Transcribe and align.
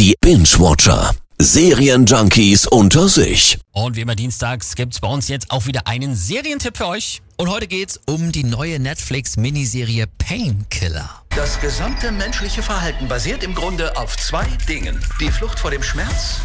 Die 0.00 0.14
Binge-Watcher. 0.22 1.14
Serienjunkies 1.38 2.66
unter 2.66 3.06
sich. 3.06 3.58
Und 3.72 3.96
wie 3.96 4.00
immer 4.00 4.14
dienstags 4.14 4.74
gibt's 4.74 4.98
bei 4.98 5.08
uns 5.08 5.28
jetzt 5.28 5.50
auch 5.50 5.66
wieder 5.66 5.86
einen 5.86 6.14
Serientipp 6.14 6.78
für 6.78 6.86
euch. 6.86 7.20
Und 7.36 7.50
heute 7.50 7.66
geht's 7.66 8.00
um 8.06 8.32
die 8.32 8.44
neue 8.44 8.78
Netflix-Miniserie 8.78 10.06
Painkiller. 10.16 11.22
Das 11.36 11.60
gesamte 11.60 12.12
menschliche 12.12 12.62
Verhalten 12.62 13.08
basiert 13.08 13.44
im 13.44 13.54
Grunde 13.54 13.94
auf 13.98 14.16
zwei 14.16 14.46
Dingen. 14.66 14.98
Die 15.20 15.30
Flucht 15.30 15.58
vor 15.58 15.70
dem 15.70 15.82
Schmerz 15.82 16.40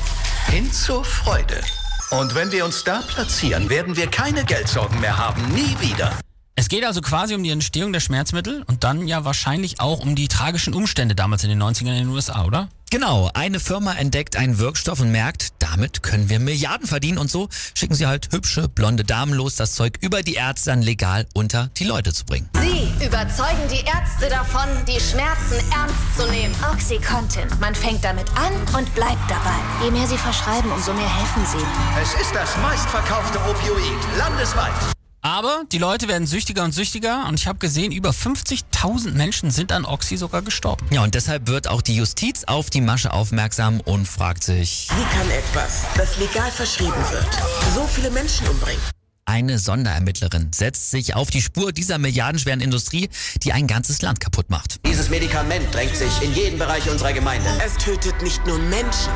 hin 0.51 0.69
zur 0.73 1.05
Freude. 1.05 1.61
Und 2.09 2.35
wenn 2.35 2.51
wir 2.51 2.65
uns 2.65 2.83
da 2.83 3.03
platzieren, 3.07 3.69
werden 3.69 3.95
wir 3.95 4.07
keine 4.07 4.43
Geldsorgen 4.43 4.99
mehr 4.99 5.17
haben. 5.17 5.41
Nie 5.53 5.77
wieder. 5.79 6.11
Es 6.57 6.69
geht 6.69 6.85
also 6.85 7.01
quasi 7.01 7.35
um 7.35 7.43
die 7.43 7.49
Entstehung 7.49 7.91
der 7.91 7.99
Schmerzmittel 7.99 8.63
und 8.67 8.85
dann 8.85 9.09
ja 9.09 9.25
wahrscheinlich 9.25 9.81
auch 9.81 9.99
um 9.99 10.15
die 10.15 10.29
tragischen 10.29 10.73
Umstände 10.73 11.13
damals 11.13 11.43
in 11.43 11.49
den 11.49 11.61
90ern 11.61 11.89
in 11.89 12.05
den 12.05 12.07
USA, 12.07 12.45
oder? 12.45 12.69
Genau, 12.89 13.29
eine 13.33 13.59
Firma 13.59 13.93
entdeckt 13.95 14.37
einen 14.37 14.57
Wirkstoff 14.57 15.01
und 15.01 15.11
merkt, 15.11 15.49
damit 15.59 16.01
können 16.01 16.29
wir 16.29 16.39
Milliarden 16.39 16.87
verdienen 16.87 17.17
und 17.17 17.29
so 17.29 17.49
schicken 17.73 17.93
sie 17.93 18.05
halt 18.05 18.29
hübsche, 18.31 18.69
blonde 18.69 19.03
Damen 19.03 19.33
los, 19.33 19.57
das 19.57 19.73
Zeug 19.73 19.97
über 19.99 20.23
die 20.23 20.35
Ärzte 20.35 20.69
dann 20.69 20.81
legal 20.81 21.27
unter 21.33 21.71
die 21.75 21.83
Leute 21.83 22.13
zu 22.13 22.23
bringen. 22.23 22.49
Sie 22.61 23.05
überzeugen 23.05 23.67
die 23.69 23.83
Ärzte 23.85 24.29
davon, 24.29 24.69
die 24.87 25.01
Schmerzen 25.01 25.59
ernst 25.73 26.17
zu 26.17 26.25
nehmen. 26.31 26.55
Oxycontin. 26.71 27.49
Man 27.59 27.75
fängt 27.75 28.01
damit 28.01 28.29
an 28.37 28.53
und 28.79 28.95
bleibt 28.95 29.29
dabei. 29.29 29.59
Je 29.83 29.91
mehr 29.91 30.07
sie 30.07 30.17
verschreiben, 30.17 30.71
umso 30.71 30.93
mehr 30.93 31.13
helfen 31.17 31.45
sie. 31.45 31.65
Es 32.01 32.13
ist 32.21 32.33
das 32.33 32.55
meistverkaufte 32.59 33.39
Opioid 33.39 34.17
landesweit. 34.17 34.94
Aber 35.25 35.63
die 35.71 35.79
Leute 35.79 36.07
werden 36.07 36.27
süchtiger 36.27 36.63
und 36.63 36.71
süchtiger 36.71 37.25
und 37.27 37.39
ich 37.39 37.47
habe 37.47 37.57
gesehen, 37.57 37.91
über 37.91 38.11
50.000 38.11 39.13
Menschen 39.13 39.49
sind 39.49 39.71
an 39.71 39.83
Oxy 39.83 40.17
sogar 40.17 40.43
gestorben. 40.43 40.85
Ja, 40.91 41.01
und 41.01 41.15
deshalb 41.15 41.47
wird 41.47 41.67
auch 41.67 41.81
die 41.81 41.95
Justiz 41.95 42.43
auf 42.43 42.69
die 42.69 42.79
Masche 42.79 43.11
aufmerksam 43.11 43.81
und 43.81 44.07
fragt 44.07 44.43
sich, 44.43 44.87
Wie 44.91 45.17
kann 45.17 45.31
etwas, 45.31 45.85
das 45.97 46.19
legal 46.19 46.51
verschrieben 46.51 46.93
wird, 47.09 47.27
so 47.73 47.87
viele 47.87 48.11
Menschen 48.11 48.47
umbringen? 48.47 48.79
eine 49.27 49.57
Sonderermittlerin 49.57 50.53
setzt 50.53 50.91
sich 50.91 51.15
auf 51.15 51.31
die 51.31 51.41
Spur 51.41 51.71
dieser 51.71 51.97
milliardenschweren 51.97 52.61
Industrie, 52.61 53.09
die 53.41 53.51
ein 53.51 53.65
ganzes 53.65 54.03
Land 54.03 54.19
kaputt 54.19 54.51
macht. 54.51 54.79
Dieses 54.85 55.09
Medikament 55.09 55.73
drängt 55.73 55.95
sich 55.95 56.21
in 56.21 56.35
jeden 56.35 56.59
Bereich 56.59 56.87
unserer 56.87 57.11
Gemeinde. 57.11 57.49
Es 57.65 57.73
tötet 57.83 58.21
nicht 58.21 58.45
nur 58.45 58.59
Menschen, 58.59 59.11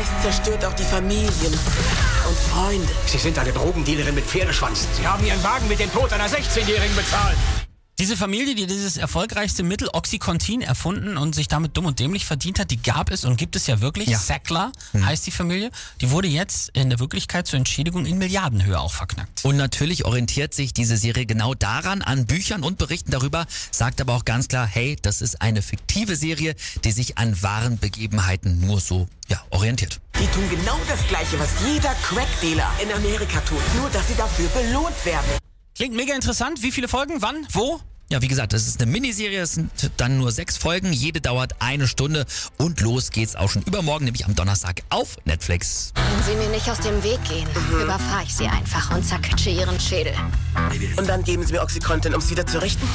es 0.00 0.22
zerstört 0.22 0.64
auch 0.64 0.74
die 0.74 0.84
Familien 0.84 1.52
und 2.28 2.38
Freunde. 2.52 2.88
Sie 3.06 3.18
sind 3.18 3.38
eine 3.38 3.52
Drogendealerin 3.52 4.14
mit 4.14 4.24
Pferdeschwanz. 4.24 4.86
Sie 4.96 5.06
haben 5.06 5.24
Ihren 5.24 5.42
Wagen 5.42 5.68
mit 5.68 5.80
dem 5.80 5.92
Tod 5.92 6.12
einer 6.12 6.28
16-Jährigen 6.28 6.94
bezahlt. 6.94 7.36
Diese 8.00 8.16
Familie, 8.16 8.54
die 8.54 8.68
dieses 8.68 8.96
erfolgreichste 8.96 9.64
Mittel 9.64 9.88
Oxycontin 9.92 10.62
erfunden 10.62 11.16
und 11.16 11.34
sich 11.34 11.48
damit 11.48 11.76
dumm 11.76 11.86
und 11.86 11.98
dämlich 11.98 12.26
verdient 12.26 12.60
hat, 12.60 12.70
die 12.70 12.80
gab 12.80 13.10
es 13.10 13.24
und 13.24 13.36
gibt 13.36 13.56
es 13.56 13.66
ja 13.66 13.80
wirklich. 13.80 14.08
Ja. 14.08 14.20
Sackler 14.20 14.70
heißt 14.94 15.26
die 15.26 15.32
Familie. 15.32 15.72
Die 16.00 16.12
wurde 16.12 16.28
jetzt 16.28 16.70
in 16.74 16.90
der 16.90 17.00
Wirklichkeit 17.00 17.48
zur 17.48 17.56
Entschädigung 17.56 18.06
in 18.06 18.18
Milliardenhöhe 18.18 18.78
auch 18.78 18.92
verknackt. 18.92 19.44
Und 19.44 19.56
natürlich 19.56 20.04
orientiert 20.04 20.54
sich 20.54 20.72
diese 20.72 20.96
Serie 20.96 21.26
genau 21.26 21.54
daran, 21.54 22.02
an 22.02 22.26
Büchern 22.26 22.62
und 22.62 22.78
Berichten 22.78 23.10
darüber, 23.10 23.46
sagt 23.72 24.00
aber 24.00 24.14
auch 24.14 24.24
ganz 24.24 24.46
klar, 24.46 24.64
hey, 24.64 24.96
das 25.02 25.20
ist 25.20 25.42
eine 25.42 25.60
fiktive 25.60 26.14
Serie, 26.14 26.54
die 26.84 26.92
sich 26.92 27.18
an 27.18 27.42
wahren 27.42 27.78
Begebenheiten 27.78 28.60
nur 28.60 28.80
so 28.80 29.08
ja, 29.26 29.42
orientiert. 29.50 30.00
Die 30.20 30.26
tun 30.28 30.48
genau 30.48 30.78
das 30.88 31.04
Gleiche, 31.08 31.36
was 31.40 31.50
jeder 31.66 31.94
Crack-Dealer 31.94 32.70
in 32.80 32.92
Amerika 32.92 33.40
tut, 33.40 33.58
nur 33.76 33.90
dass 33.90 34.06
sie 34.06 34.14
dafür 34.14 34.48
belohnt 34.50 35.04
werden. 35.04 35.30
Klingt 35.74 35.94
mega 35.94 36.14
interessant. 36.14 36.62
Wie 36.62 36.72
viele 36.72 36.88
Folgen? 36.88 37.22
Wann? 37.22 37.46
Wo? 37.52 37.80
Ja, 38.10 38.22
wie 38.22 38.28
gesagt, 38.28 38.54
das 38.54 38.66
ist 38.66 38.80
eine 38.80 38.90
Miniserie, 38.90 39.42
es 39.42 39.52
sind 39.52 39.70
dann 39.98 40.16
nur 40.16 40.32
sechs 40.32 40.56
Folgen, 40.56 40.94
jede 40.94 41.20
dauert 41.20 41.56
eine 41.58 41.86
Stunde 41.86 42.24
und 42.56 42.80
los 42.80 43.10
geht's 43.10 43.36
auch 43.36 43.50
schon 43.50 43.60
übermorgen, 43.64 44.06
nämlich 44.06 44.24
am 44.24 44.34
Donnerstag 44.34 44.82
auf 44.88 45.18
Netflix. 45.26 45.92
Wenn 45.94 46.24
Sie 46.24 46.42
mir 46.42 46.48
nicht 46.48 46.70
aus 46.70 46.80
dem 46.80 47.02
Weg 47.02 47.22
gehen, 47.24 47.46
überfahre 47.70 48.22
ich 48.24 48.34
Sie 48.34 48.46
einfach 48.46 48.96
und 48.96 49.04
zerquetsche 49.04 49.50
Ihren 49.50 49.78
Schädel. 49.78 50.14
Und 50.96 51.06
dann 51.06 51.22
geben 51.22 51.44
sie 51.44 51.52
mir 51.52 51.60
Oxycontin, 51.60 52.14
um 52.14 52.20
es 52.20 52.30
wieder 52.30 52.46
zu 52.46 52.62
richten? 52.62 52.88